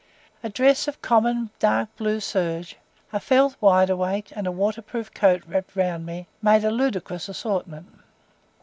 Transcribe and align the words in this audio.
A 0.41 0.49
dress 0.49 0.87
of 0.87 0.99
common 1.03 1.51
dark 1.59 1.95
blue 1.95 2.19
serge, 2.19 2.75
a 3.13 3.19
felt 3.19 3.55
wide 3.61 3.91
awake, 3.91 4.31
and 4.35 4.47
a 4.47 4.51
waterproof 4.51 5.13
coat 5.13 5.43
wrapped 5.45 5.75
round 5.75 6.07
me, 6.07 6.25
made 6.41 6.63
a 6.63 6.71
ludicrous 6.71 7.29
assortment. 7.29 7.85